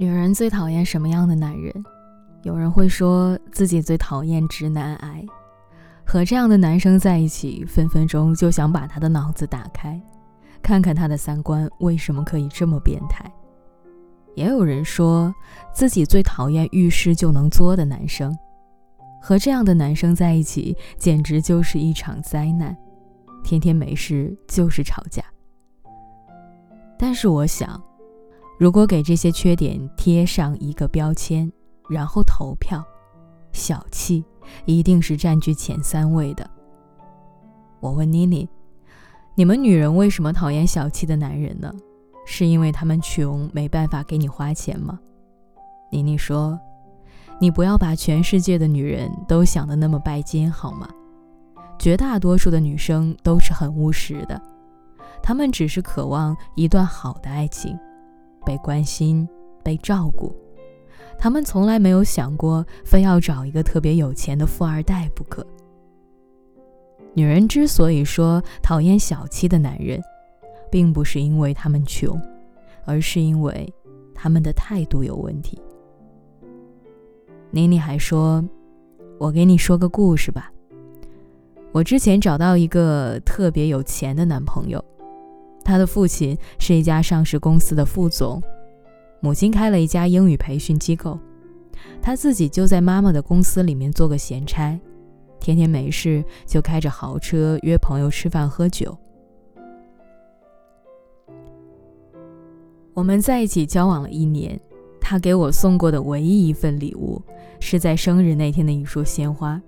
[0.00, 1.74] 女人最讨厌什么样的男人？
[2.44, 5.26] 有人会说自己最讨厌直男癌，
[6.06, 10.00] 和这样的男生在一起，分分钟就想把他的脑子打开，
[10.62, 13.28] 看看他的三观为什么可以这么变态。
[14.36, 15.34] 也有人说
[15.74, 18.32] 自己最讨厌遇事就能作的男生，
[19.20, 22.76] 和这样的男生在一起，简直就是一场灾难，
[23.42, 25.24] 天天没事就是吵架。
[26.96, 27.82] 但是我想。
[28.58, 31.50] 如果给这些缺点贴上一个标签，
[31.88, 32.84] 然后投票，
[33.52, 34.24] 小气
[34.64, 36.50] 一定是占据前三位的。
[37.78, 38.48] 我问妮妮
[39.36, 41.72] ：“你们女人为什么讨厌小气的男人呢？
[42.26, 44.98] 是因为他们穷，没办法给你花钱吗？”
[45.92, 46.58] 妮妮说
[47.40, 50.88] ：“你不要把全世界的女人都想得那么拜金好吗？
[51.78, 54.42] 绝大多数的女生都是很务实的，
[55.22, 57.78] 她们只是渴望一段好的爱情。”
[58.48, 59.28] 被关心、
[59.62, 60.34] 被照顾，
[61.18, 65.46] 他们从来没有想过非要找一个特别有钱的富二代不可。
[67.12, 70.02] 女人之所以说讨厌小气的男人，
[70.70, 72.18] 并不是因为他们穷，
[72.86, 73.70] 而是因为
[74.14, 75.60] 他们的态度有问题。
[77.50, 78.42] 妮妮还说
[79.20, 80.50] ：“我给你说个故事吧。
[81.70, 84.82] 我之前找到一个特别有钱的男朋友。”
[85.68, 88.42] 他的父亲是一家上市公司的副总，
[89.20, 91.18] 母亲开了一家英语培训机构，
[92.00, 94.80] 他自己就在妈妈的公司里面做个闲差，
[95.38, 98.96] 天天没事就开着豪车约朋友吃饭喝酒。
[102.94, 104.58] 我们在一起交往了一年，
[104.98, 107.20] 他给我送过的唯一一份礼物
[107.60, 109.60] 是在生日那天的一束鲜花。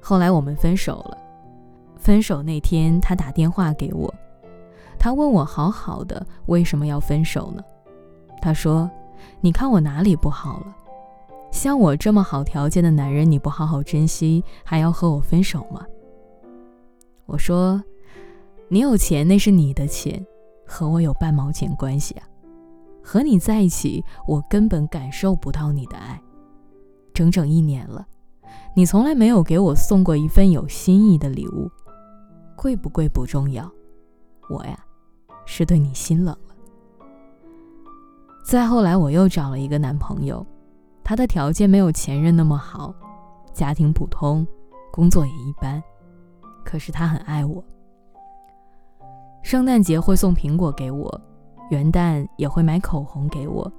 [0.00, 1.18] 后来我们分手了，
[1.98, 4.12] 分手那天他打电话给我。
[5.02, 7.62] 他问我好好的为什么要分手呢？
[8.40, 8.88] 他说
[9.42, 10.76] ：“你看我哪里不好了？
[11.50, 15.84] 像我这么好条件的男人，你不好好珍惜，还要和我分手吗？”
[17.26, 17.82] 我说
[18.70, 20.24] ：“你有钱那是你的钱，
[20.64, 22.22] 和我有半毛钱关系啊！
[23.02, 26.22] 和你在一起，我根本感受不到你的爱。
[27.12, 28.06] 整整一年了，
[28.76, 31.68] 你从来没有给我送过一份有心意的礼物，
[32.54, 33.68] 贵不贵不重要，
[34.48, 34.78] 我呀。”
[35.54, 36.54] 是对你心冷了。
[38.42, 40.44] 再后来，我又找了一个男朋友，
[41.04, 42.94] 他的条件没有前任那么好，
[43.52, 44.46] 家庭普通，
[44.90, 45.82] 工作也一般，
[46.64, 47.62] 可是他很爱我。
[49.42, 51.20] 圣诞节会送苹果给我，
[51.70, 53.70] 元旦也会买口红给我，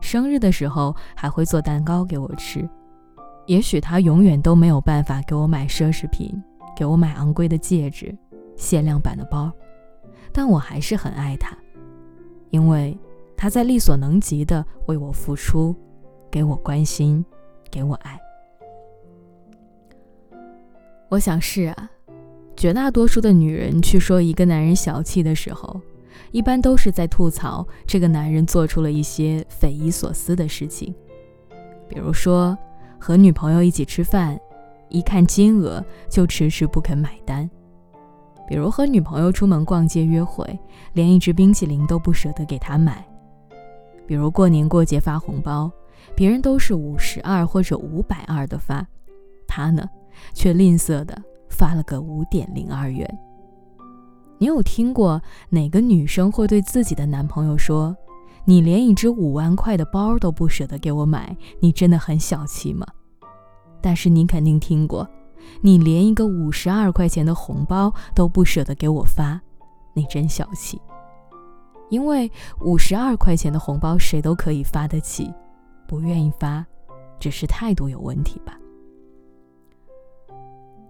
[0.00, 2.66] 生日的时候还会做蛋糕给我吃。
[3.46, 6.42] 也许他永远都没有办法给我买奢侈品，
[6.74, 8.16] 给我买昂贵的戒指、
[8.56, 9.52] 限量版的包。
[10.32, 11.56] 但我还是很爱他，
[12.50, 12.96] 因为
[13.36, 15.74] 他在力所能及的为我付出，
[16.30, 17.24] 给我关心，
[17.70, 18.18] 给我爱。
[21.08, 21.90] 我想是啊，
[22.56, 25.78] 绝大多数的女人去说一个男人小气的时候，
[26.30, 30.94] 一般都是在吐槽这个男人做出了一些匪夷所思的事情，
[31.88, 32.56] 比如说
[32.98, 34.40] 和女朋友一起吃饭，
[34.88, 37.50] 一看金额就迟迟不肯买单。
[38.52, 40.46] 比如和女朋友出门逛街约会，
[40.92, 43.02] 连一支冰淇淋都不舍得给她买；
[44.06, 45.72] 比如过年过节发红包，
[46.14, 48.86] 别人都是五十二或者五百二的发，
[49.46, 49.88] 他呢
[50.34, 51.16] 却吝啬的
[51.48, 53.08] 发了个五点零二元。
[54.36, 55.18] 你有听过
[55.48, 57.96] 哪个女生会对自己的男朋友说
[58.44, 62.86] ：“你连一只五万块的包都不舍得给我买，你真的很小气吗？”
[63.80, 65.08] 但是你肯定听过。
[65.60, 69.40] 你连一个五十二块钱的红包都不舍得给我发，
[69.94, 70.80] 你真小气。
[71.90, 72.30] 因为
[72.60, 75.30] 五十二块钱的红包谁都可以发得起，
[75.86, 76.64] 不愿意发，
[77.20, 78.58] 只是态度有问题吧。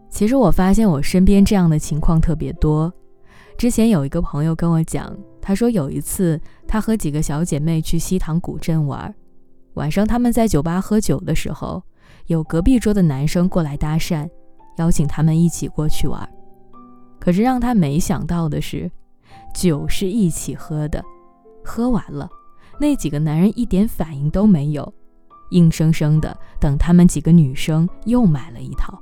[0.09, 2.93] 其实我发现我身边这样的情况特别多。
[3.59, 9.13] 之前有一个朋友跟我讲，他说有一次他和几个小姐妹去西塘古镇玩，
[9.75, 11.83] 晚上他们在酒吧喝酒的时候，
[12.27, 14.29] 有隔壁桌的男生过来搭讪。
[14.77, 16.29] 邀请他们一起过去玩，
[17.21, 18.91] 可是让他没想到的是，
[19.55, 21.03] 酒是一起喝的，
[21.65, 22.29] 喝完了，
[22.79, 24.93] 那几个男人一点反应都没有，
[25.51, 28.99] 硬生生的等他们几个女生又买了一套。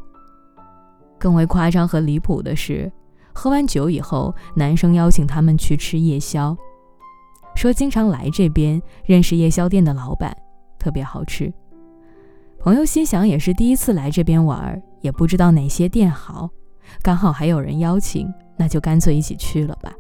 [1.19, 2.91] 更为夸张和离谱的是，
[3.33, 6.57] 喝完酒以后，男生邀请他们去吃夜宵，
[7.55, 10.37] 说经常来这边，认识夜宵店的老板，
[10.79, 11.53] 特别好吃。
[12.61, 16.51] 朋友心想，也是第一次来这边玩，也不知道哪些店好，
[17.01, 19.91] 刚好还有人邀请，那就干脆一起去了吧。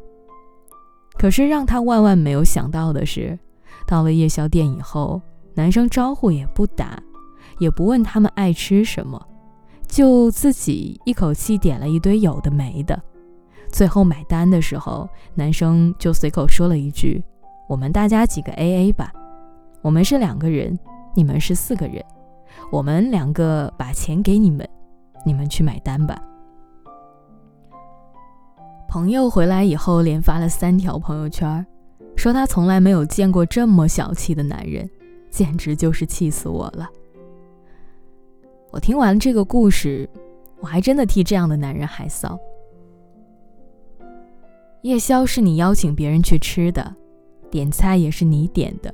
[1.15, 3.39] 可是让他万万没有想到的是，
[3.87, 5.23] 到了夜宵店以后，
[5.55, 7.03] 男生招呼也不打，
[7.59, 9.27] 也不问他们爱吃什么，
[9.89, 13.03] 就自己一口气点了一堆有的没的。
[13.71, 17.25] 最后买单的时候，男生就随口说了一句
[17.71, 19.11] ：“我们大家几个 A A 吧，
[19.81, 20.79] 我们是两个人，
[21.15, 22.05] 你们是四个人，
[22.71, 24.69] 我们两个把钱给你们，
[25.25, 26.21] 你们去买单吧。”
[28.89, 31.65] 朋友回来以后，连发了三条朋友圈，
[32.17, 34.89] 说他从来没有见过这么小气的男人，
[35.31, 36.89] 简直就是气死我了。
[38.73, 40.09] 我听完这个故事，
[40.59, 42.37] 我还真的替这样的男人害臊。
[44.83, 46.95] 夜宵是你邀请别人去吃的，
[47.51, 48.93] 点菜也是你点的，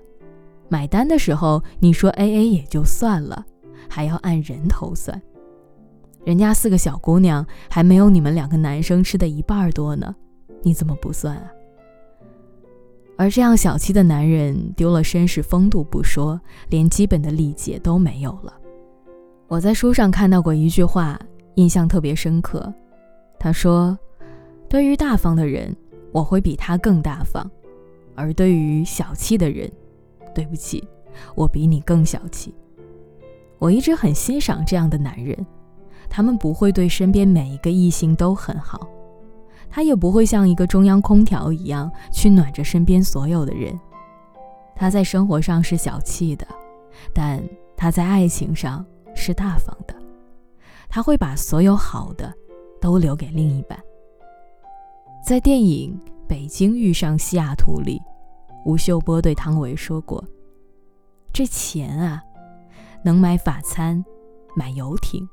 [0.68, 3.46] 买单的时候你说 A A 也就算了，
[3.88, 5.20] 还要按人头算。
[6.24, 10.14] 人家四个小姑娘还没有你们两个男生吃的一半多呢，
[10.62, 11.50] 你怎么不算啊？
[13.16, 18.52] 而这样小气的男人，丢了绅士风度不说，连基本的礼节都没有了。
[19.48, 21.18] 我在书上看到过一句话，
[21.54, 22.72] 印象特别深刻，
[23.38, 23.98] 他说。
[24.68, 25.74] 对于大方的人，
[26.10, 27.48] 我会比他更大方；
[28.16, 29.70] 而对于小气的人，
[30.34, 30.82] 对不起，
[31.36, 32.52] 我比你更小气。
[33.66, 35.44] 我一直很欣赏这样的男人，
[36.08, 38.88] 他们不会对身边每一个异性都很好，
[39.68, 43.76] 他也不会像一个中央空调一样去暖着身边所有的人。
[44.76, 46.46] 他在生活上是小气的，
[47.12, 47.42] 但
[47.76, 48.86] 他在爱情上
[49.16, 49.96] 是大方的，
[50.88, 52.32] 他会把所有好的
[52.80, 53.76] 都留给另一半。
[55.24, 58.00] 在电影《北京遇上西雅图》里，
[58.64, 60.22] 吴秀波对汤唯说过
[61.34, 62.22] ：“这钱啊，
[63.06, 64.04] 能买法餐，
[64.56, 65.24] 买游艇，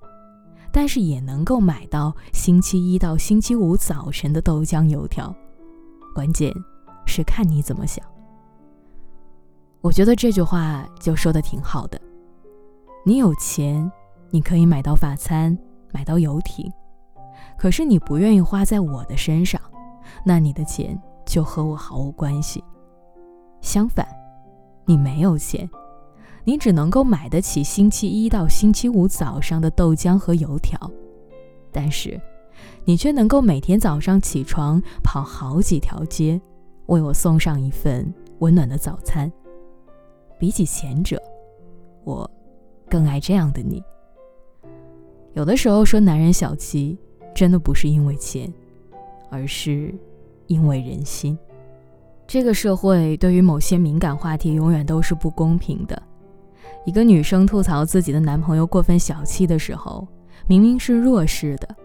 [0.72, 5.36] 但是也能够买到星期一到星期五早晨的豆浆油条。
[6.14, 6.54] 关键
[7.08, 8.06] 是看你怎么想。”
[9.82, 12.00] 我觉得这句话就说的挺好的。
[13.04, 13.92] 你有钱，
[14.30, 15.58] 你可以买到法餐，
[15.92, 16.72] 买到游艇，
[17.58, 19.60] 可是你不愿意花在我的身上。
[20.24, 22.64] 那你的钱就和我毫无关系。
[23.62, 24.08] 相反，
[24.86, 25.68] 你没有钱，
[26.44, 30.78] 你只能够买得起星期一到星期五早上的豆浆和油条，
[31.72, 32.20] 但是，
[32.86, 36.40] 你却能够每天早上起床跑好几条街，
[36.88, 39.32] 为我送上一份温暖的早餐。
[40.38, 41.22] 比起前者，
[42.04, 42.30] 我
[42.90, 43.82] 更爱这样的你。
[45.34, 46.98] 有的时候说男人小气，
[47.34, 48.52] 真的不是因为钱。
[49.30, 49.92] 而是
[50.46, 51.36] 因为人心，
[52.28, 56.00] 这个社会对于某些敏感话题永远都是不公平的。
[56.86, 60.08] 一个女生吐槽自己的男朋友过分小气的时候，
[60.48, 61.76] 明明是弱势的，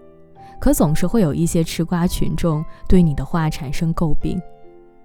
[0.60, 4.40] 可总是会有一些吃瓜群众对你的话产生诟病。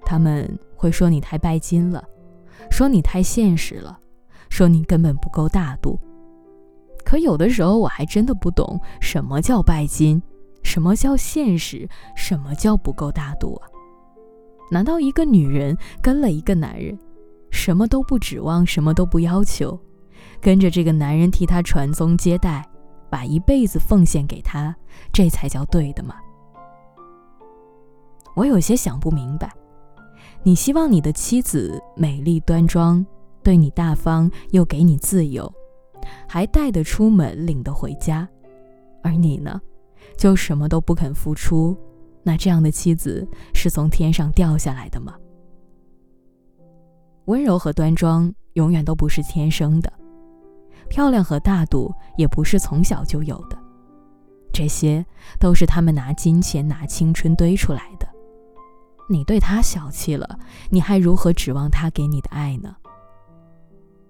[0.06, 2.04] 他们会说你太拜金了，
[2.70, 3.98] 说你太现实了，
[4.50, 6.00] 说你根本不够大度。
[7.06, 10.22] 可有的时候，我还真的不懂什么叫拜金。
[10.64, 11.88] 什么叫现实？
[12.16, 13.68] 什么叫不够大度啊？
[14.72, 16.98] 难道一个女人跟了一个男人，
[17.64, 19.80] 什么都不指望，什么都不要求，
[20.42, 22.62] 跟着这个男人替她传宗接代，
[23.10, 24.76] 把一辈子奉献给他，
[25.14, 26.16] 这才叫对的吗？
[28.36, 29.50] 我有些想不明白。
[30.44, 33.06] 你希望你的妻子美丽端庄，
[33.42, 35.50] 对你大方，又给你自由，
[36.28, 38.28] 还带得出门，领得回家，
[39.02, 39.62] 而你呢？
[40.18, 41.78] 就什么都不肯付出，
[42.24, 45.16] 那这样的妻子是从天上掉下来的吗？
[47.26, 49.92] 温柔和端庄永远都不是天生的，
[50.90, 53.58] 漂亮和大度也不是从小就有的，
[54.52, 55.06] 这些
[55.40, 58.08] 都是他们拿金钱、拿青春堆出来的。
[59.10, 60.40] 你对他小气了，
[60.70, 62.76] 你还如何指望他给你的爱呢？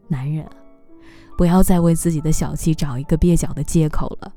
[0.08, 0.48] 男人，
[1.38, 4.34] 不要再为自己的小气找一个蹩脚的借口了。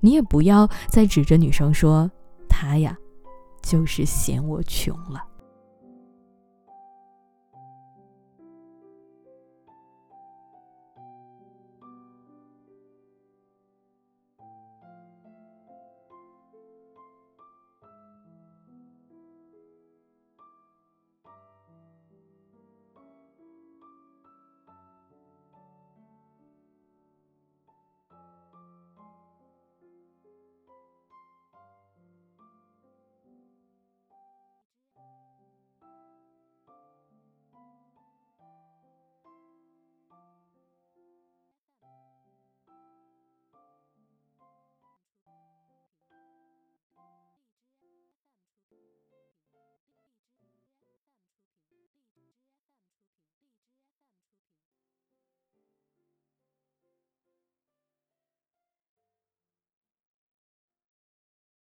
[0.00, 2.10] 你也不要再指着女生说，
[2.48, 2.96] 她呀，
[3.62, 5.22] 就是嫌我穷了。